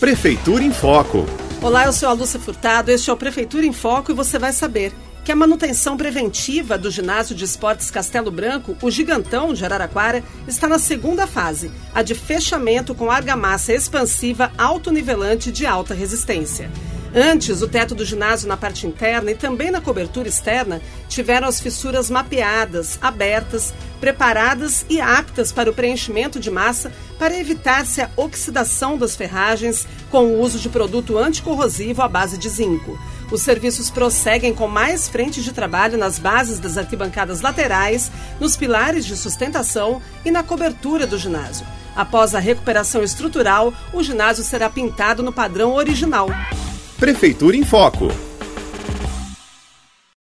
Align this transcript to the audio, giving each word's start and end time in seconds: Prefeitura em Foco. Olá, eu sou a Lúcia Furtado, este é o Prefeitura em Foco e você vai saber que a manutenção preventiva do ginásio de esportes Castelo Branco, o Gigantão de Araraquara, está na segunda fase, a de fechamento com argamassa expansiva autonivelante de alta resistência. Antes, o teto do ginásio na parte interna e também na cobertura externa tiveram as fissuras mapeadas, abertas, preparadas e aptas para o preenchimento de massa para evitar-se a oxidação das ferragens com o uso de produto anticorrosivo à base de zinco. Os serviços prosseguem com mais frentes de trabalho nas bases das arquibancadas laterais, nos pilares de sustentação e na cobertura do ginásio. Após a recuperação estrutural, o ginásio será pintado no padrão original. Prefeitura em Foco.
Prefeitura 0.00 0.62
em 0.62 0.70
Foco. 0.70 1.26
Olá, 1.60 1.86
eu 1.86 1.92
sou 1.92 2.08
a 2.08 2.12
Lúcia 2.12 2.38
Furtado, 2.38 2.88
este 2.88 3.10
é 3.10 3.12
o 3.12 3.16
Prefeitura 3.16 3.66
em 3.66 3.72
Foco 3.72 4.12
e 4.12 4.14
você 4.14 4.38
vai 4.38 4.52
saber 4.52 4.92
que 5.24 5.32
a 5.32 5.36
manutenção 5.36 5.96
preventiva 5.96 6.78
do 6.78 6.88
ginásio 6.88 7.34
de 7.34 7.44
esportes 7.44 7.90
Castelo 7.90 8.30
Branco, 8.30 8.76
o 8.80 8.92
Gigantão 8.92 9.52
de 9.52 9.64
Araraquara, 9.64 10.22
está 10.46 10.68
na 10.68 10.78
segunda 10.78 11.26
fase, 11.26 11.72
a 11.92 12.00
de 12.02 12.14
fechamento 12.14 12.94
com 12.94 13.10
argamassa 13.10 13.72
expansiva 13.72 14.52
autonivelante 14.56 15.50
de 15.50 15.66
alta 15.66 15.94
resistência. 15.94 16.70
Antes, 17.14 17.62
o 17.62 17.68
teto 17.68 17.94
do 17.94 18.04
ginásio 18.04 18.48
na 18.48 18.56
parte 18.56 18.86
interna 18.86 19.30
e 19.30 19.34
também 19.34 19.70
na 19.70 19.80
cobertura 19.80 20.28
externa 20.28 20.80
tiveram 21.08 21.48
as 21.48 21.58
fissuras 21.58 22.10
mapeadas, 22.10 22.98
abertas, 23.00 23.72
preparadas 23.98 24.84
e 24.90 25.00
aptas 25.00 25.50
para 25.50 25.70
o 25.70 25.74
preenchimento 25.74 26.38
de 26.38 26.50
massa 26.50 26.92
para 27.18 27.36
evitar-se 27.36 28.02
a 28.02 28.10
oxidação 28.16 28.98
das 28.98 29.16
ferragens 29.16 29.86
com 30.10 30.26
o 30.26 30.40
uso 30.40 30.58
de 30.58 30.68
produto 30.68 31.16
anticorrosivo 31.16 32.02
à 32.02 32.08
base 32.08 32.36
de 32.36 32.48
zinco. 32.48 32.98
Os 33.30 33.42
serviços 33.42 33.90
prosseguem 33.90 34.54
com 34.54 34.68
mais 34.68 35.08
frentes 35.08 35.42
de 35.42 35.52
trabalho 35.52 35.98
nas 35.98 36.18
bases 36.18 36.58
das 36.58 36.76
arquibancadas 36.76 37.40
laterais, 37.40 38.10
nos 38.38 38.56
pilares 38.56 39.04
de 39.04 39.16
sustentação 39.16 40.00
e 40.24 40.30
na 40.30 40.42
cobertura 40.42 41.06
do 41.06 41.18
ginásio. 41.18 41.66
Após 41.96 42.34
a 42.34 42.38
recuperação 42.38 43.02
estrutural, 43.02 43.72
o 43.92 44.02
ginásio 44.02 44.44
será 44.44 44.70
pintado 44.70 45.22
no 45.22 45.32
padrão 45.32 45.74
original. 45.74 46.28
Prefeitura 46.98 47.56
em 47.56 47.62
Foco. 47.62 48.27